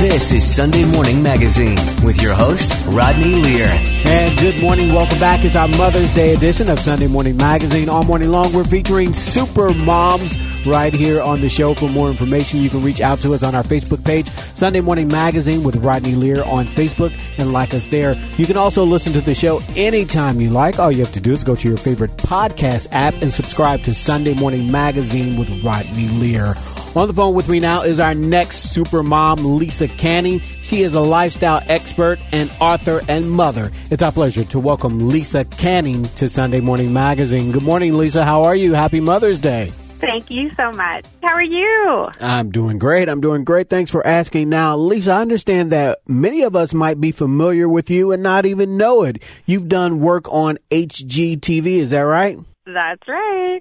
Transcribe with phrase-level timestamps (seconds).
[0.00, 3.66] This is Sunday Morning Magazine with your host, Rodney Lear.
[3.66, 4.94] And good morning.
[4.94, 5.44] Welcome back.
[5.44, 7.90] It's our Mother's Day edition of Sunday Morning Magazine.
[7.90, 11.74] All morning long, we're featuring super moms right here on the show.
[11.74, 15.06] For more information, you can reach out to us on our Facebook page, Sunday Morning
[15.06, 18.14] Magazine with Rodney Lear on Facebook, and like us there.
[18.38, 20.78] You can also listen to the show anytime you like.
[20.78, 23.92] All you have to do is go to your favorite podcast app and subscribe to
[23.92, 26.54] Sunday Morning Magazine with Rodney Lear.
[26.96, 30.40] On the phone with me now is our next super mom, Lisa Canning.
[30.60, 33.70] She is a lifestyle expert and author and mother.
[33.92, 37.52] It's our pleasure to welcome Lisa Canning to Sunday Morning Magazine.
[37.52, 38.24] Good morning, Lisa.
[38.24, 38.74] How are you?
[38.74, 39.72] Happy Mother's Day.
[40.00, 41.04] Thank you so much.
[41.22, 42.08] How are you?
[42.20, 43.08] I'm doing great.
[43.08, 43.70] I'm doing great.
[43.70, 44.48] Thanks for asking.
[44.48, 48.46] Now, Lisa, I understand that many of us might be familiar with you and not
[48.46, 49.22] even know it.
[49.46, 52.36] You've done work on HGTV, is that right?
[52.66, 53.60] That's right.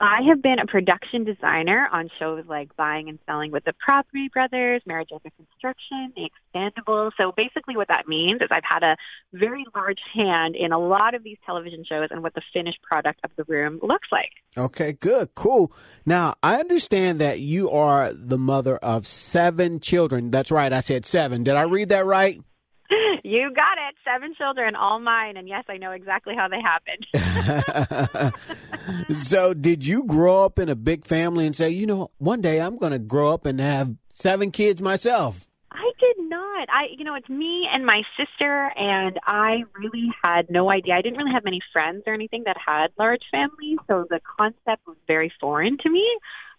[0.00, 4.30] I have been a production designer on shows like Buying and Selling with the Property
[4.32, 7.10] Brothers, Marriage Under Construction, The Expandables.
[7.18, 8.96] So basically, what that means is I've had a
[9.34, 13.20] very large hand in a lot of these television shows and what the finished product
[13.24, 14.30] of the room looks like.
[14.56, 15.70] Okay, good, cool.
[16.06, 20.30] Now, I understand that you are the mother of seven children.
[20.30, 21.44] That's right, I said seven.
[21.44, 22.40] Did I read that right?
[23.22, 23.94] You got it.
[24.04, 25.36] Seven children, all mine.
[25.36, 27.06] And yes, I know exactly how they happened.
[29.16, 32.60] so, did you grow up in a big family and say, you know, one day
[32.60, 35.46] I'm going to grow up and have seven kids myself?
[35.70, 36.68] I did not.
[36.70, 40.94] I, you know, it's me and my sister, and I really had no idea.
[40.94, 44.86] I didn't really have many friends or anything that had large families, so the concept
[44.86, 46.06] was very foreign to me.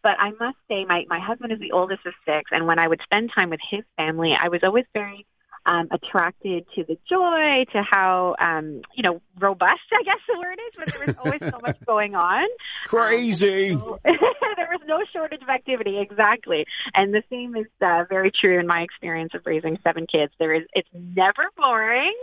[0.04, 2.88] But I must say, my my husband is the oldest of six, and when I
[2.88, 5.26] would spend time with his family, I was always very
[5.66, 10.60] um, attracted to the joy, to how um, you know robust, I guess the word
[10.68, 10.76] is.
[10.78, 12.48] But there was always so much going on.
[12.86, 13.72] Crazy.
[13.72, 16.66] Um, so there was no shortage of activity, exactly.
[16.94, 20.34] And the same is uh, very true in my experience of raising seven kids.
[20.40, 22.16] There is, it's never boring.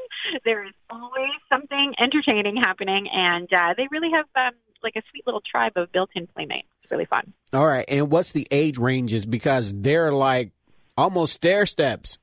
[0.45, 4.27] There is always something entertaining happening, and uh, they really have.
[4.35, 6.69] Um, like a sweet little tribe of built-in playmates.
[6.83, 7.33] It's really fun.
[7.53, 9.27] All right, and what's the age ranges?
[9.27, 10.53] Because they're like
[10.97, 12.17] almost stair steps.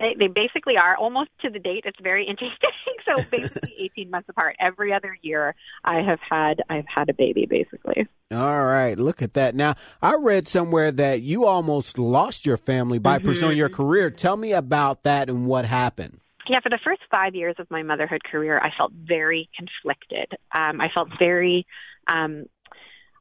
[0.00, 1.84] They, they basically are almost to the date.
[1.84, 2.70] It's very interesting.
[3.04, 4.56] so basically, eighteen months apart.
[4.58, 7.46] Every other year, I have had I've had a baby.
[7.46, 8.08] Basically.
[8.32, 9.54] All right, look at that.
[9.54, 13.26] Now, I read somewhere that you almost lost your family by mm-hmm.
[13.26, 14.10] pursuing your career.
[14.10, 16.20] Tell me about that and what happened.
[16.48, 20.32] Yeah, for the first five years of my motherhood career, I felt very conflicted.
[20.52, 21.66] Um, I felt very
[22.08, 22.46] um,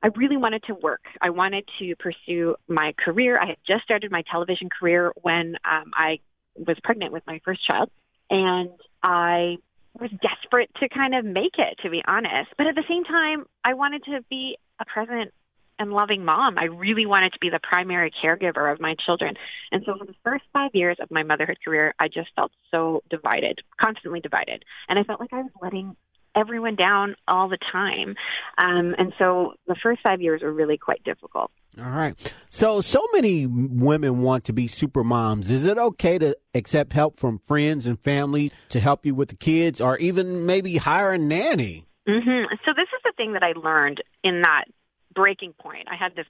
[0.01, 1.01] I really wanted to work.
[1.21, 3.39] I wanted to pursue my career.
[3.39, 6.19] I had just started my television career when um, I
[6.65, 7.89] was pregnant with my first child,
[8.29, 8.69] and
[9.01, 9.57] I
[9.99, 12.51] was desperate to kind of make it, to be honest.
[12.57, 15.33] But at the same time, I wanted to be a present
[15.79, 16.57] and loving mom.
[16.57, 19.35] I really wanted to be the primary caregiver of my children.
[19.71, 23.01] And so for the first five years of my motherhood career, I just felt so
[23.09, 24.63] divided, constantly divided.
[24.89, 25.95] And I felt like I was letting
[26.35, 28.15] everyone down all the time.
[28.57, 31.51] Um, and so the first five years were really quite difficult.
[31.77, 32.33] All right.
[32.49, 35.51] So, so many women want to be super moms.
[35.51, 39.35] Is it okay to accept help from friends and family to help you with the
[39.35, 41.85] kids or even maybe hire a nanny?
[42.07, 42.53] Mm-hmm.
[42.65, 44.65] So, this is the thing that I learned in that
[45.13, 45.87] breaking point.
[45.91, 46.25] I had this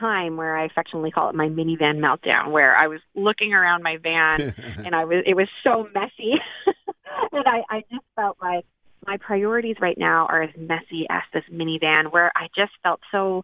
[0.00, 3.96] time where I affectionately call it my minivan meltdown, where I was looking around my
[4.02, 4.54] van
[4.84, 6.34] and I was it was so messy,
[7.32, 8.64] and I I just felt like
[9.06, 13.42] my priorities right now are as messy as this minivan, where I just felt so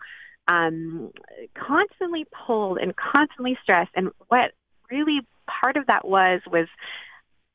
[0.48, 1.12] um,
[1.54, 3.92] constantly pulled and constantly stressed.
[3.94, 4.52] And what
[4.90, 6.68] really part of that was was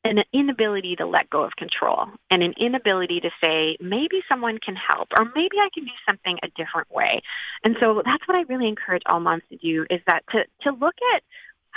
[0.03, 4.75] an inability to let go of control and an inability to say maybe someone can
[4.75, 7.21] help or maybe I can do something a different way.
[7.63, 10.71] And so that's what I really encourage all moms to do is that to to
[10.71, 11.23] look at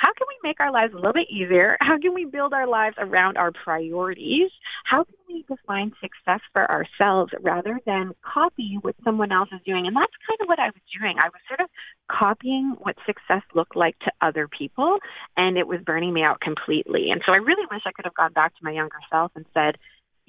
[0.01, 1.77] how can we make our lives a little bit easier?
[1.81, 4.51] How can we build our lives around our priorities?
[4.85, 9.87] How can we define success for ourselves rather than copy what someone else is doing?
[9.87, 11.17] And that's kind of what I was doing.
[11.19, 11.69] I was sort of
[12.11, 14.99] copying what success looked like to other people,
[15.37, 17.11] and it was burning me out completely.
[17.11, 19.45] And so I really wish I could have gone back to my younger self and
[19.53, 19.77] said,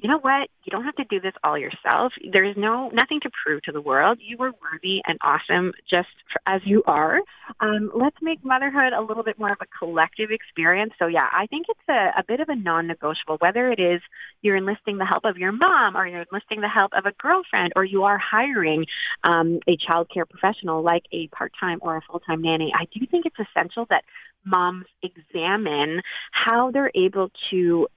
[0.01, 0.49] you know what?
[0.63, 2.11] You don't have to do this all yourself.
[2.33, 4.17] There is no nothing to prove to the world.
[4.19, 7.19] You are worthy and awesome just for, as you are.
[7.59, 10.93] Um, let's make motherhood a little bit more of a collective experience.
[10.97, 13.37] So yeah, I think it's a, a bit of a non-negotiable.
[13.39, 14.01] Whether it is
[14.41, 17.73] you're enlisting the help of your mom, or you're enlisting the help of a girlfriend,
[17.75, 18.87] or you are hiring
[19.23, 22.73] um, a child care professional like a part-time or a full-time nanny.
[22.75, 24.03] I do think it's essential that
[24.43, 26.01] moms examine
[26.31, 27.87] how they're able to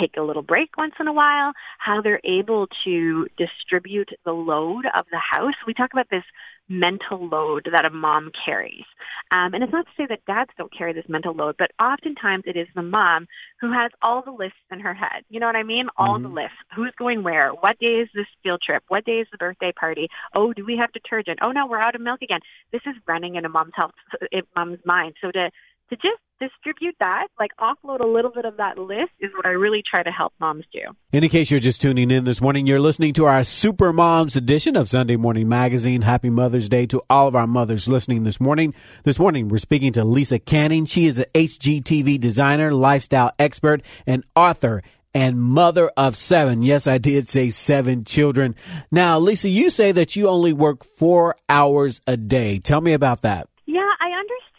[0.00, 4.84] take a little break once in a while, how they're able to distribute the load
[4.94, 5.54] of the house.
[5.66, 6.24] We talk about this
[6.68, 8.84] mental load that a mom carries.
[9.30, 12.44] Um, and it's not to say that dads don't carry this mental load, but oftentimes
[12.46, 13.26] it is the mom
[13.60, 15.24] who has all the lists in her head.
[15.28, 15.88] You know what I mean?
[15.96, 16.24] All mm-hmm.
[16.24, 16.56] the lists.
[16.74, 17.50] Who's going where?
[17.50, 18.82] What day is this field trip?
[18.88, 20.08] What day is the birthday party?
[20.34, 21.40] Oh, do we have detergent?
[21.42, 22.40] Oh no, we're out of milk again.
[22.72, 23.92] This is running in a mom's health,
[24.30, 25.14] in mom's mind.
[25.20, 25.50] So to
[25.92, 29.50] to just distribute that, like offload a little bit of that list is what I
[29.50, 30.80] really try to help moms do.
[31.12, 34.74] In case you're just tuning in this morning, you're listening to our Super Moms edition
[34.74, 36.00] of Sunday Morning Magazine.
[36.00, 38.74] Happy Mother's Day to all of our mothers listening this morning.
[39.04, 40.86] This morning, we're speaking to Lisa Canning.
[40.86, 44.82] She is an HGTV designer, lifestyle expert, and author
[45.14, 46.62] and mother of seven.
[46.62, 48.56] Yes, I did say seven children.
[48.90, 52.60] Now, Lisa, you say that you only work four hours a day.
[52.60, 53.46] Tell me about that.
[53.66, 54.08] Yeah, I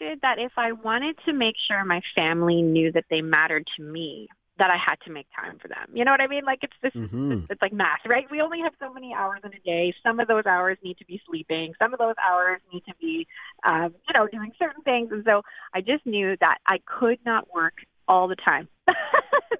[0.04, 3.82] understood that if I wanted to make sure my family knew that they mattered to
[3.82, 5.88] me, that I had to make time for them.
[5.92, 6.44] You know what I mean?
[6.44, 7.32] Like it's this, mm-hmm.
[7.32, 8.24] it's, it's like math, right?
[8.30, 9.92] We only have so many hours in a day.
[10.06, 11.72] Some of those hours need to be sleeping.
[11.80, 13.26] Some of those hours need to be,
[13.64, 15.08] um, you know, doing certain things.
[15.10, 15.42] And so
[15.74, 17.74] I just knew that I could not work
[18.06, 18.68] all the time.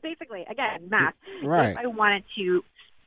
[0.02, 1.14] Basically, again, math.
[1.42, 1.70] Right.
[1.70, 2.62] If I wanted to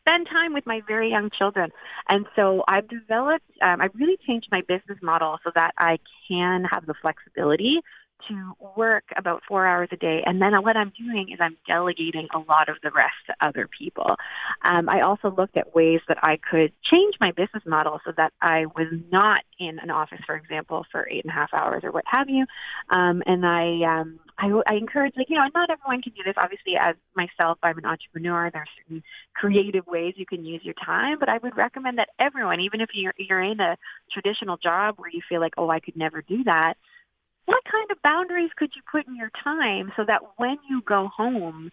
[0.07, 1.71] spend time with my very young children.
[2.07, 6.63] And so I've developed, um, I've really changed my business model so that I can
[6.69, 7.81] have the flexibility
[8.27, 10.21] to work about four hours a day.
[10.25, 13.69] And then what I'm doing is I'm delegating a lot of the rest to other
[13.77, 14.15] people.
[14.63, 18.33] Um, I also looked at ways that I could change my business model so that
[18.41, 21.91] I was not in an office, for example, for eight and a half hours or
[21.91, 22.45] what have you.
[22.89, 26.35] Um, and I, um, I, I encourage, like, you know, not everyone can do this.
[26.37, 28.49] Obviously, as myself, I'm an entrepreneur.
[28.51, 29.03] There are certain
[29.35, 32.89] creative ways you can use your time, but I would recommend that everyone, even if
[32.93, 33.77] you're, you're in a
[34.11, 36.75] traditional job where you feel like, oh, I could never do that,
[37.47, 41.07] what kind of boundaries could you put in your time so that when you go
[41.07, 41.71] home,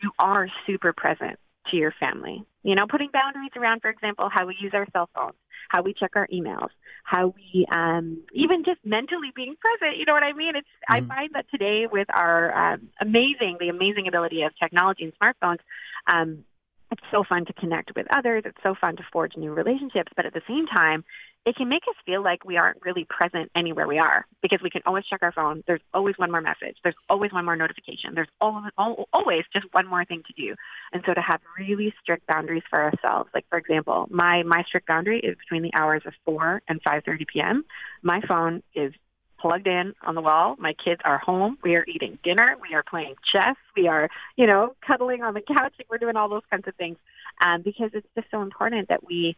[0.00, 1.38] you are super present
[1.70, 2.46] to your family?
[2.62, 5.34] You know, putting boundaries around, for example, how we use our cell phones,
[5.68, 6.68] how we check our emails,
[7.02, 9.98] how we um, even just mentally being present.
[9.98, 10.54] You know what I mean?
[10.54, 11.10] It's mm-hmm.
[11.10, 15.58] I find that today with our um, amazing, the amazing ability of technology and smartphones.
[16.06, 16.44] Um,
[16.92, 18.44] it's so fun to connect with others.
[18.46, 20.12] It's so fun to forge new relationships.
[20.14, 21.04] But at the same time,
[21.46, 24.68] it can make us feel like we aren't really present anywhere we are because we
[24.68, 25.62] can always check our phone.
[25.68, 26.76] There's always one more message.
[26.82, 28.14] There's always one more notification.
[28.16, 30.56] There's always, always just one more thing to do.
[30.92, 34.88] And so to have really strict boundaries for ourselves, like for example, my, my strict
[34.88, 37.64] boundary is between the hours of 4 and 5.30 p.m.
[38.02, 38.92] My phone is
[39.38, 40.56] plugged in on the wall.
[40.58, 41.58] My kids are home.
[41.62, 42.56] We are eating dinner.
[42.60, 43.54] We are playing chess.
[43.76, 45.74] We are, you know, cuddling on the couch.
[45.88, 46.96] We're doing all those kinds of things
[47.40, 49.36] um, because it's just so important that we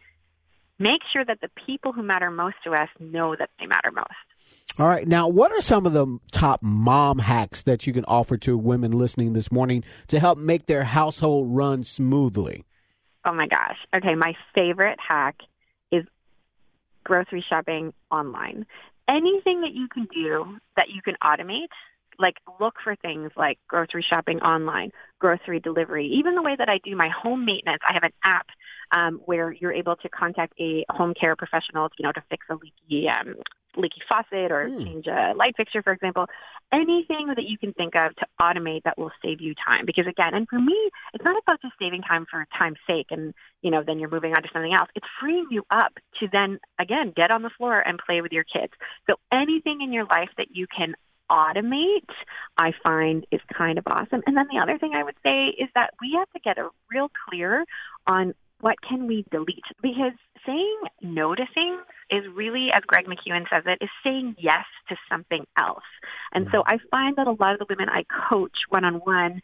[0.79, 4.07] make sure that the people who matter most to us know that they matter most.
[4.79, 5.09] All right.
[5.09, 8.93] Now, what are some of the top mom hacks that you can offer to women
[8.93, 12.65] listening this morning to help make their household run smoothly?
[13.25, 13.79] Oh my gosh.
[13.95, 14.15] Okay.
[14.15, 15.37] My favorite hack
[15.91, 16.05] is
[17.03, 18.67] grocery shopping online.
[19.09, 21.69] Anything that you can do that you can automate
[22.19, 26.79] like look for things like grocery shopping online, grocery delivery, even the way that I
[26.85, 27.81] do my home maintenance.
[27.89, 28.47] I have an app
[28.93, 32.55] um, where you're able to contact a home care professional, you know, to fix a
[32.55, 33.35] leaky um,
[33.77, 34.85] leaky faucet or mm.
[34.85, 36.27] change a light fixture, for example.
[36.73, 39.87] Anything that you can think of to automate that will save you time.
[39.87, 40.77] Because again, and for me,
[41.15, 43.33] it's not about just saving time for time's sake and,
[43.63, 44.89] you know, then you're moving on to something else.
[44.95, 48.45] It's freeing you up to then, again, get on the floor and play with your
[48.45, 48.73] kids.
[49.09, 50.95] So anything in your life that you can
[51.31, 52.09] automate,
[52.57, 54.23] I find is kind of awesome.
[54.27, 56.69] And then the other thing I would say is that we have to get a
[56.91, 57.65] real clear
[58.07, 60.13] on what can we delete because
[60.47, 64.97] saying no to things is really as greg mckeown says it is saying yes to
[65.11, 65.85] something else
[66.33, 69.41] and so i find that a lot of the women i coach one on one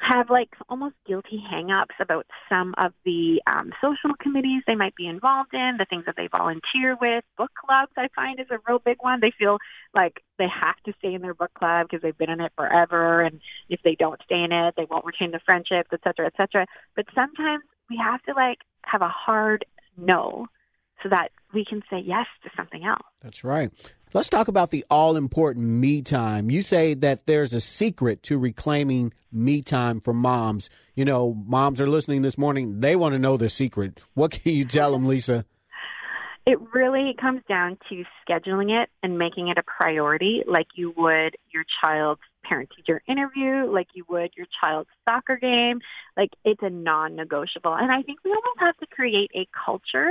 [0.00, 5.06] have like almost guilty hangups about some of the um, social committees they might be
[5.06, 7.24] involved in, the things that they volunteer with.
[7.38, 9.20] Book clubs, I find, is a real big one.
[9.20, 9.58] They feel
[9.94, 13.22] like they have to stay in their book club because they've been in it forever,
[13.22, 16.34] and if they don't stay in it, they won't retain the friendships, et cetera, et
[16.36, 16.66] cetera.
[16.94, 19.64] But sometimes we have to like have a hard
[19.96, 20.46] no
[21.02, 23.02] so that we can say yes to something else.
[23.22, 23.70] That's right.
[24.14, 26.50] Let's talk about the all important me time.
[26.50, 30.70] You say that there's a secret to reclaiming me time for moms.
[30.94, 32.80] You know, moms are listening this morning.
[32.80, 34.00] They want to know the secret.
[34.14, 35.44] What can you tell them, Lisa?
[36.46, 41.36] It really comes down to scheduling it and making it a priority like you would
[41.52, 45.80] your child's parent teacher interview, like you would your child's soccer game.
[46.16, 47.74] Like it's a non negotiable.
[47.74, 50.10] And I think we almost have to create a culture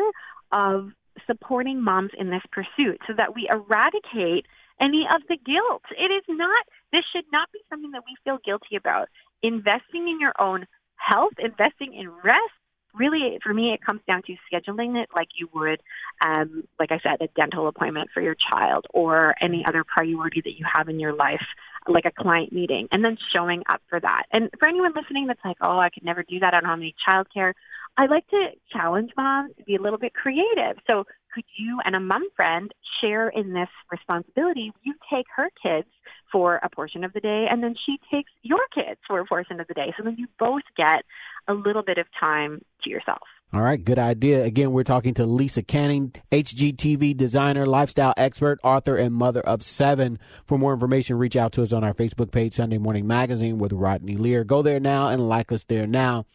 [0.52, 0.90] of
[1.26, 4.46] supporting moms in this pursuit so that we eradicate
[4.82, 5.84] any of the guilt.
[5.98, 9.08] It is not, this should not be something that we feel guilty about.
[9.42, 10.66] Investing in your own
[10.98, 12.60] health, investing in rest,
[12.98, 15.82] really for me it comes down to scheduling it like you would
[16.22, 20.58] um like i said a dental appointment for your child or any other priority that
[20.58, 21.44] you have in your life
[21.88, 24.24] like a client meeting and then showing up for that.
[24.32, 26.54] And for anyone listening that's like oh i could never do that.
[26.54, 27.54] I don't have any childcare
[27.98, 30.78] i like to challenge moms to be a little bit creative.
[30.88, 34.72] So could you and a mom friend share in this responsibility?
[34.84, 35.88] You take her kids
[36.32, 39.60] for a portion of the day and then she takes your kids for a portion
[39.60, 39.94] of the day.
[39.98, 41.04] So then you both get
[41.48, 43.22] a little bit of time to yourself.
[43.54, 44.44] All right, good idea.
[44.44, 50.20] Again, we're talking to Lisa Canning, HGTV designer, lifestyle expert, author, and mother of seven.
[50.46, 53.72] For more information, reach out to us on our Facebook page, Sunday Morning Magazine with
[53.72, 54.44] Rodney Lear.
[54.44, 56.26] Go there now and like us there now.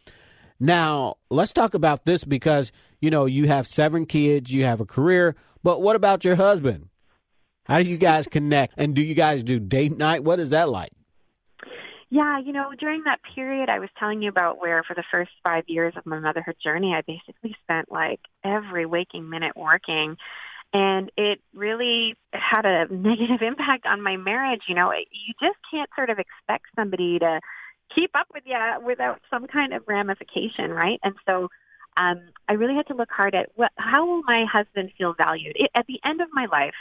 [0.59, 4.85] Now, let's talk about this because, you know, you have seven kids, you have a
[4.85, 6.89] career, but what about your husband?
[7.65, 8.73] How do you guys connect?
[8.77, 10.23] And do you guys do date night?
[10.23, 10.91] What is that like?
[12.13, 15.31] Yeah, you know, during that period I was telling you about where for the first
[15.45, 20.17] five years of my motherhood journey, I basically spent like every waking minute working.
[20.73, 24.63] And it really had a negative impact on my marriage.
[24.67, 27.39] You know, you just can't sort of expect somebody to
[27.95, 30.99] keep up with you without some kind of ramification, right?
[31.03, 31.47] And so
[31.95, 35.55] um, I really had to look hard at what, how will my husband feel valued?
[35.55, 36.75] It, at the end of my life,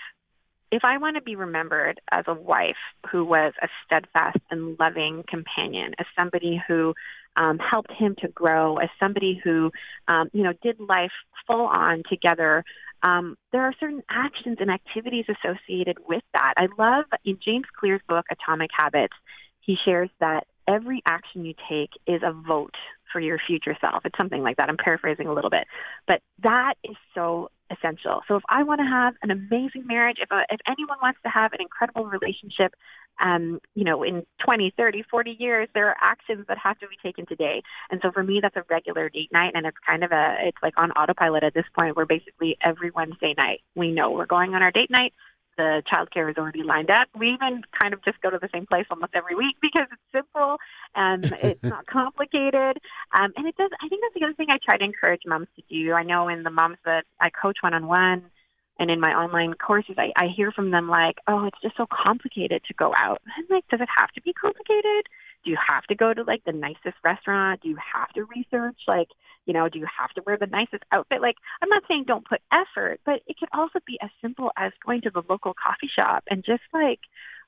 [0.71, 2.77] if I want to be remembered as a wife
[3.11, 6.95] who was a steadfast and loving companion, as somebody who
[7.37, 9.71] um, helped him to grow, as somebody who,
[10.09, 11.13] um, you know, did life
[11.47, 12.65] full on together,
[13.03, 16.55] um, there are certain actions and activities associated with that.
[16.57, 19.15] I love in James Clear's book, Atomic Habits,
[19.61, 22.75] he shares that every action you take is a vote
[23.13, 24.05] for your future self.
[24.05, 24.69] It's something like that.
[24.69, 25.67] I'm paraphrasing a little bit.
[26.07, 28.21] But that is so essential.
[28.29, 31.21] So if I want to have an amazing marriage, if, a, uh, if anyone wants
[31.25, 32.75] to have an incredible relationship,
[33.21, 36.97] um, you know, in 20, 30, 40 years, there are actions that have to be
[37.03, 37.63] taken today.
[37.91, 39.53] And so for me, that's a regular date night.
[39.55, 42.91] And it's kind of a, it's like on autopilot at this point where basically every
[42.91, 45.13] Wednesday night, we know we're going on our date night
[45.57, 47.09] the childcare is already lined up.
[47.19, 50.03] We even kind of just go to the same place almost every week because it's
[50.13, 50.57] simple
[50.95, 52.79] and it's not complicated.
[53.13, 53.71] Um, and it does.
[53.83, 55.93] I think that's the other thing I try to encourage moms to do.
[55.93, 58.31] I know in the moms that I coach one on one
[58.79, 61.87] and in my online courses, I, I hear from them like, "Oh, it's just so
[61.87, 65.07] complicated to go out." I'm like, "Does it have to be complicated?
[65.45, 67.61] Do you have to go to like the nicest restaurant?
[67.63, 69.09] Do you have to research like?"
[69.47, 71.21] you know, do you have to wear the nicest outfit?
[71.21, 74.73] Like, I'm not saying don't put effort, but it could also be as simple as
[74.85, 77.01] going to the local coffee shop and just like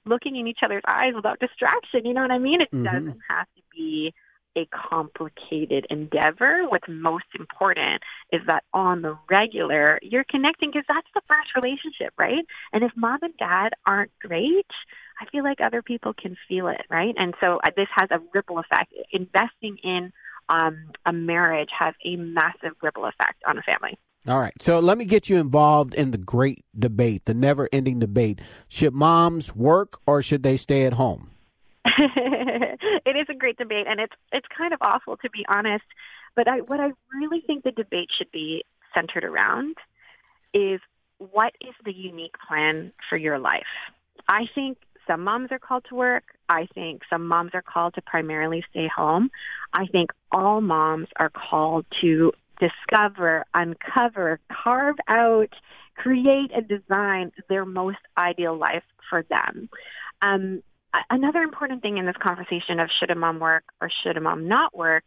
[0.04, 2.04] looking in each other's eyes without distraction.
[2.04, 2.60] You know what I mean?
[2.60, 2.84] It mm-hmm.
[2.84, 4.12] doesn't have to be
[4.56, 6.64] a complicated endeavor.
[6.68, 12.12] What's most important is that on the regular, you're connecting because that's the first relationship,
[12.18, 12.44] right?
[12.72, 14.66] And if mom and dad aren't great,
[15.22, 17.14] I feel like other people can feel it, right?
[17.16, 18.92] And so uh, this has a ripple effect.
[19.12, 20.12] Investing in
[20.48, 23.98] um, a marriage has a massive ripple effect on a family.
[24.26, 24.54] All right.
[24.60, 28.40] So let me get you involved in the great debate, the never ending debate.
[28.68, 31.30] Should moms work or should they stay at home?
[31.84, 35.84] it is a great debate and it's it's kind of awful to be honest,
[36.36, 38.64] but I what I really think the debate should be
[38.94, 39.76] centered around
[40.54, 40.80] is
[41.18, 43.66] what is the unique plan for your life?
[44.28, 46.24] I think some moms are called to work.
[46.48, 49.30] I think some moms are called to primarily stay home.
[49.72, 55.48] I think all moms are called to discover, uncover, carve out,
[55.96, 59.68] create, and design their most ideal life for them.
[60.22, 60.62] Um,
[61.10, 64.46] another important thing in this conversation of should a mom work or should a mom
[64.48, 65.04] not work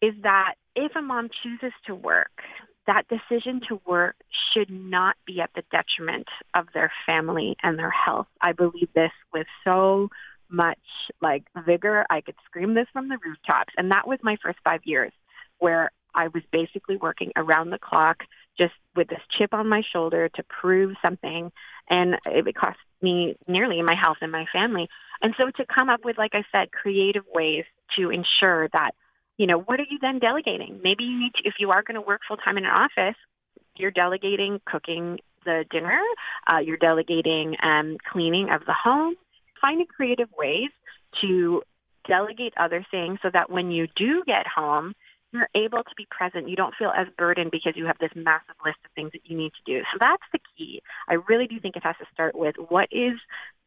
[0.00, 2.42] is that if a mom chooses to work,
[2.86, 4.16] that decision to work
[4.52, 8.26] should not be at the detriment of their family and their health.
[8.40, 10.08] I believe this with so
[10.48, 10.78] much
[11.20, 12.04] like vigor.
[12.10, 13.72] I could scream this from the rooftops.
[13.76, 15.12] And that was my first five years
[15.58, 18.24] where I was basically working around the clock
[18.58, 21.50] just with this chip on my shoulder to prove something.
[21.88, 24.88] And it cost me nearly my health and my family.
[25.22, 27.64] And so to come up with, like I said, creative ways
[27.96, 28.92] to ensure that
[29.42, 30.78] you know, what are you then delegating?
[30.84, 33.16] Maybe you need to, if you are going to work full time in an office,
[33.74, 35.98] you're delegating cooking the dinner,
[36.46, 39.16] uh, you're delegating um, cleaning of the home,
[39.60, 40.70] finding creative ways
[41.22, 41.60] to
[42.06, 44.94] delegate other things so that when you do get home,
[45.32, 46.48] you're able to be present.
[46.48, 49.36] You don't feel as burdened because you have this massive list of things that you
[49.36, 49.80] need to do.
[49.92, 50.82] So that's the key.
[51.08, 53.14] I really do think it has to start with what is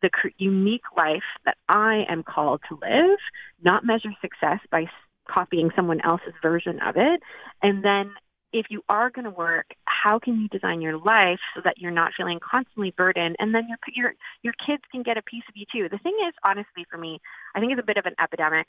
[0.01, 3.19] the unique life that I am called to live,
[3.61, 4.85] not measure success by
[5.31, 7.21] copying someone else's version of it.
[7.61, 8.13] And then
[8.53, 11.91] if you are going to work, how can you design your life so that you're
[11.91, 14.13] not feeling constantly burdened, and then your your
[14.43, 15.89] your kids can get a piece of you too.
[15.89, 17.19] The thing is, honestly, for me,
[17.53, 18.67] I think it's a bit of an epidemic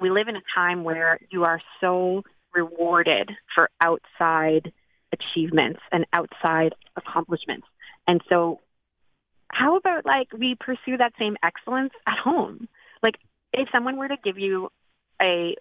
[0.00, 2.22] we live in a time where you are so
[2.54, 4.72] rewarded for outside
[5.12, 7.66] achievements and outside accomplishments.
[8.06, 8.60] And so
[9.48, 12.68] how about like we pursue that same excellence at home?
[13.02, 13.16] Like
[13.52, 14.70] if someone were to give you
[15.20, 15.54] a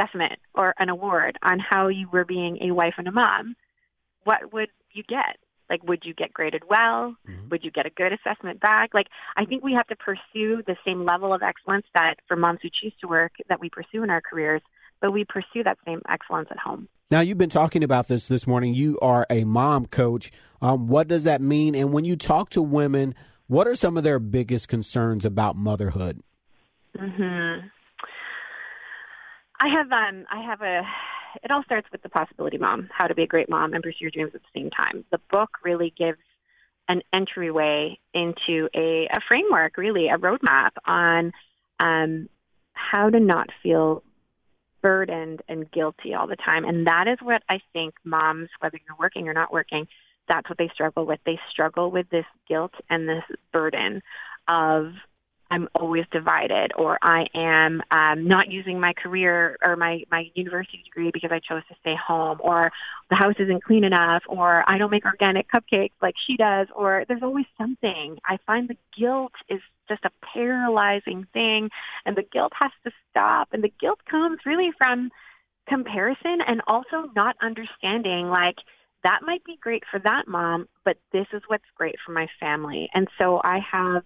[0.00, 3.54] assessment or an award on how you were being a wife and a mom,
[4.24, 5.36] what would you get?
[5.68, 7.14] Like, would you get graded well?
[7.28, 7.48] Mm-hmm.
[7.50, 8.92] Would you get a good assessment back?
[8.92, 12.58] Like, I think we have to pursue the same level of excellence that for moms
[12.62, 14.62] who choose to work that we pursue in our careers,
[15.00, 16.88] but we pursue that same excellence at home.
[17.10, 18.74] Now, you've been talking about this this morning.
[18.74, 20.32] You are a mom coach.
[20.60, 21.74] Um, what does that mean?
[21.74, 23.14] And when you talk to women,
[23.46, 26.20] what are some of their biggest concerns about motherhood?
[26.98, 27.66] Hmm.
[29.60, 30.24] I have um.
[30.30, 30.82] I have a.
[31.44, 33.98] It all starts with the possibility mom, how to be a great mom and pursue
[34.00, 35.04] your dreams at the same time.
[35.12, 36.18] The book really gives
[36.88, 41.32] an entryway into a, a framework, really a roadmap on
[41.78, 42.28] um,
[42.72, 44.02] how to not feel
[44.82, 46.64] burdened and guilty all the time.
[46.64, 49.86] And that is what I think moms, whether you're working or not working,
[50.26, 51.20] that's what they struggle with.
[51.24, 54.02] They struggle with this guilt and this burden
[54.48, 54.92] of
[55.50, 60.82] I'm always divided, or I am um, not using my career or my my university
[60.84, 62.70] degree because I chose to stay home, or
[63.08, 67.04] the house isn't clean enough, or I don't make organic cupcakes like she does, or
[67.08, 68.18] there's always something.
[68.24, 71.70] I find the guilt is just a paralyzing thing,
[72.06, 73.48] and the guilt has to stop.
[73.52, 75.10] And the guilt comes really from
[75.68, 78.56] comparison and also not understanding like
[79.02, 82.88] that might be great for that mom, but this is what's great for my family.
[82.92, 84.02] And so I have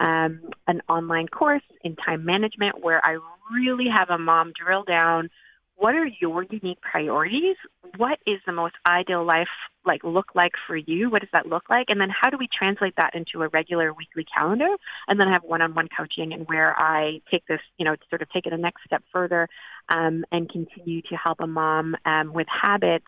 [0.00, 3.18] um, an online course in time management where I
[3.52, 5.30] really have a mom drill down
[5.78, 7.56] what are your unique priorities?
[7.96, 9.48] What is the most ideal life
[9.86, 11.08] like look like for you?
[11.08, 11.86] What does that look like?
[11.88, 14.66] And then how do we translate that into a regular weekly calendar?
[15.06, 18.30] And then I have one-on-one coaching and where I take this, you know, sort of
[18.30, 19.48] take it a next step further
[19.88, 23.06] um, and continue to help a mom um, with habits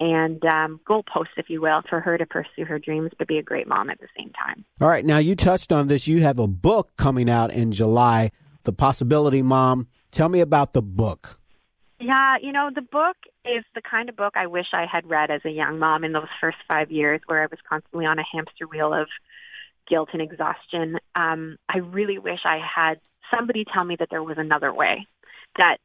[0.00, 3.42] and um, goalposts, if you will, for her to pursue her dreams, but be a
[3.42, 4.64] great mom at the same time.
[4.80, 5.04] All right.
[5.04, 6.06] Now, you touched on this.
[6.06, 8.32] You have a book coming out in July,
[8.64, 9.88] The Possibility Mom.
[10.10, 11.38] Tell me about the book.
[12.00, 15.30] Yeah, you know, the book is the kind of book I wish I had read
[15.30, 18.24] as a young mom in those first five years where I was constantly on a
[18.32, 19.08] hamster wheel of
[19.86, 20.98] guilt and exhaustion.
[21.14, 25.06] Um, I really wish I had somebody tell me that there was another way,
[25.58, 25.76] that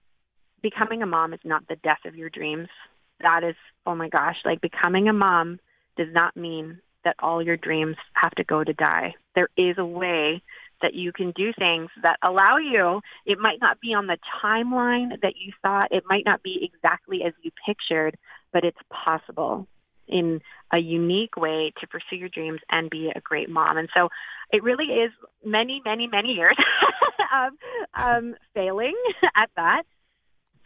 [0.61, 2.69] becoming a mom is not the death of your dreams,
[3.21, 5.59] that is, oh my gosh, like becoming a mom
[5.97, 9.13] does not mean that all your dreams have to go to die.
[9.35, 10.41] There is a way
[10.81, 15.21] that you can do things that allow you, it might not be on the timeline
[15.21, 18.17] that you thought, it might not be exactly as you pictured,
[18.51, 19.67] but it's possible
[20.07, 23.77] in a unique way to pursue your dreams and be a great mom.
[23.77, 24.09] And so
[24.51, 25.11] it really is
[25.43, 26.57] many, many, many years
[27.35, 27.53] of
[27.97, 28.95] um, failing
[29.35, 29.83] at that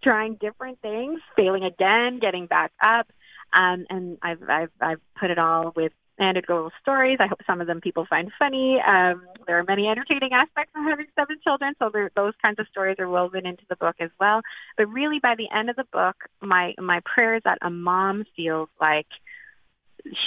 [0.01, 3.07] trying different things, failing again, getting back up.
[3.53, 7.17] Um, and I've, I've, I've put it all with anecdotal stories.
[7.19, 8.79] I hope some of them people find funny.
[8.85, 12.67] Um, there are many entertaining aspects of having seven children, so there, those kinds of
[12.67, 14.41] stories are woven into the book as well.
[14.77, 18.25] But really, by the end of the book, my my prayer is that a mom
[18.35, 19.07] feels like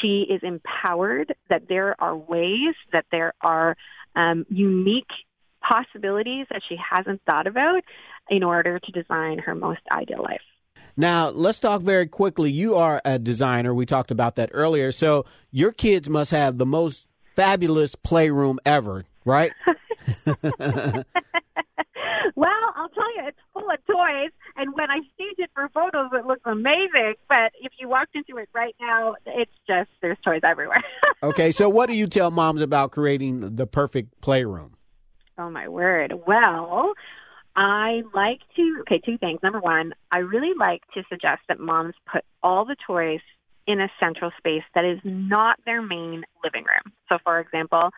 [0.01, 3.77] she is empowered, that there are ways, that there are
[4.17, 5.11] um, unique
[5.61, 7.83] possibilities that she hasn't thought about
[8.29, 10.41] in order to design her most ideal life.
[10.97, 12.51] Now, let's talk very quickly.
[12.51, 13.73] You are a designer.
[13.73, 14.93] We talked about that earlier.
[14.93, 19.53] So, your kids must have the most fabulous playroom ever, right?
[22.35, 24.31] well, I'll tell you, it's full of toys.
[24.57, 27.15] And when I stage it for photos, it looks amazing.
[27.29, 30.83] But if you walked into it right now, it's just, there's toys everywhere.
[31.23, 34.77] okay, so what do you tell moms about creating the perfect playroom?
[35.39, 36.13] Oh, my word.
[36.27, 36.93] Well,
[37.55, 39.41] I like to, okay, two things.
[39.43, 43.21] Number one, I really like to suggest that moms put all the toys
[43.67, 46.93] in a central space that is not their main living room.
[47.09, 47.91] So, for example,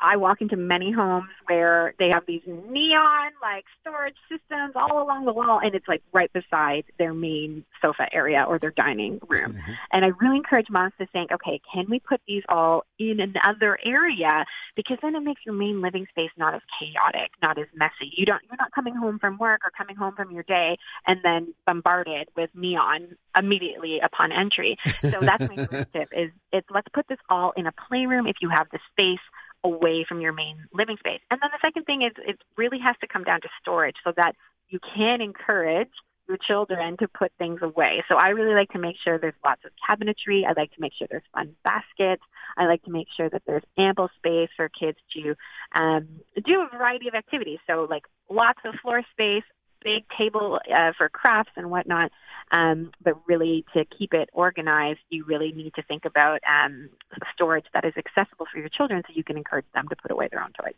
[0.00, 5.26] I walk into many homes where they have these neon like storage systems all along
[5.26, 9.52] the wall and it's like right beside their main sofa area or their dining room.
[9.52, 9.72] Mm-hmm.
[9.92, 13.78] And I really encourage moms to think, okay, can we put these all in another
[13.84, 14.44] area?
[14.74, 18.12] Because then it makes your main living space not as chaotic, not as messy.
[18.16, 21.20] You don't you're not coming home from work or coming home from your day and
[21.22, 24.78] then bombarded with neon immediately upon entry.
[25.00, 28.36] So that's my first tip is it's let's put this all in a playroom if
[28.40, 29.20] you have the space
[29.64, 31.20] away from your main living space.
[31.30, 34.12] And then the second thing is it really has to come down to storage so
[34.16, 34.34] that
[34.68, 35.90] you can encourage
[36.28, 38.04] your children to put things away.
[38.08, 40.44] So I really like to make sure there's lots of cabinetry.
[40.46, 42.22] I like to make sure there's fun baskets.
[42.56, 45.34] I like to make sure that there's ample space for kids to
[45.74, 47.58] um, do a variety of activities.
[47.66, 49.42] So like lots of floor space,
[49.82, 52.10] big table uh, for crafts and whatnot.
[52.52, 56.90] Um, but really, to keep it organized, you really need to think about um,
[57.34, 60.28] storage that is accessible for your children, so you can encourage them to put away
[60.30, 60.74] their own toys.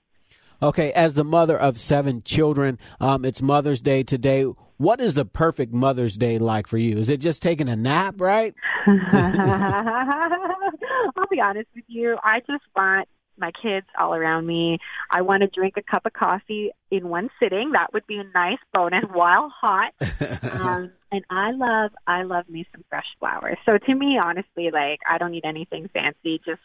[0.62, 4.44] Okay, as the mother of seven children, um, it's Mother's Day today.
[4.76, 6.98] What is the perfect Mother's Day like for you?
[6.98, 8.54] Is it just taking a nap, right?
[8.86, 8.98] I'll
[11.30, 12.16] be honest with you.
[12.22, 13.08] I just want
[13.42, 14.78] my kids all around me.
[15.10, 17.72] I want to drink a cup of coffee in one sitting.
[17.72, 19.92] That would be a nice bonus while hot.
[20.60, 23.58] um, and I love, I love me some fresh flowers.
[23.66, 26.40] So to me, honestly, like I don't need anything fancy.
[26.46, 26.62] Just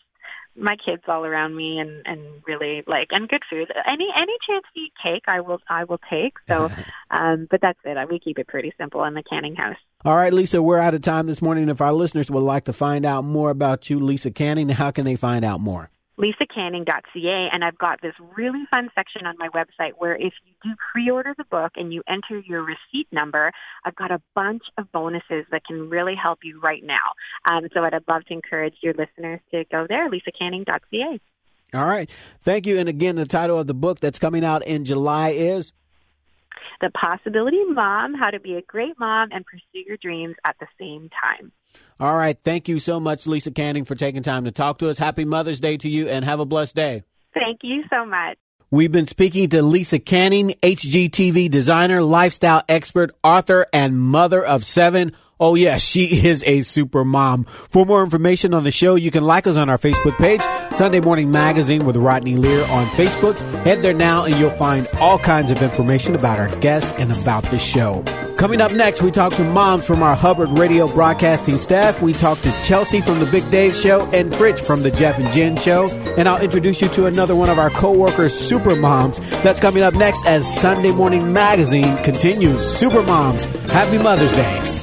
[0.55, 4.65] my kids all around me and and really like and good food any any chance
[4.73, 6.69] to eat cake i will i will take so
[7.11, 10.33] um but that's it we keep it pretty simple in the canning house all right
[10.33, 13.23] lisa we're out of time this morning if our listeners would like to find out
[13.23, 18.01] more about you lisa canning how can they find out more lisacanning.ca and I've got
[18.01, 21.93] this really fun section on my website where if you do pre-order the book and
[21.93, 23.51] you enter your receipt number,
[23.85, 27.13] I've got a bunch of bonuses that can really help you right now.
[27.45, 31.19] Um, so I'd love to encourage your listeners to go there, lisacanning.ca.
[31.73, 32.09] All right.
[32.41, 32.79] Thank you.
[32.79, 35.73] And again, the title of the book that's coming out in July is
[36.81, 40.67] The Possibility Mom, How to Be a Great Mom and Pursue Your Dreams at the
[40.79, 41.51] Same Time.
[41.99, 42.37] All right.
[42.43, 44.97] Thank you so much, Lisa Canning, for taking time to talk to us.
[44.97, 47.03] Happy Mother's Day to you and have a blessed day.
[47.33, 48.37] Thank you so much.
[48.69, 55.13] We've been speaking to Lisa Canning, HGTV designer, lifestyle expert, author, and mother of seven.
[55.39, 57.45] Oh yes, she is a super mom.
[57.69, 60.41] For more information on the show, you can like us on our Facebook page,
[60.75, 63.37] Sunday Morning Magazine with Rodney Lear on Facebook.
[63.63, 67.43] Head there now and you'll find all kinds of information about our guest and about
[67.51, 68.03] the show.
[68.35, 72.01] Coming up next, we talk to moms from our Hubbard radio broadcasting staff.
[72.01, 75.31] We talk to Chelsea from the Big Dave Show and Fritch from the Jeff and
[75.33, 75.87] Jen Show.
[76.17, 79.19] And I'll introduce you to another one of our co-workers, Super Moms.
[79.43, 82.67] That's coming up next as Sunday Morning Magazine continues.
[82.67, 84.76] Super Moms, happy Mother's Day.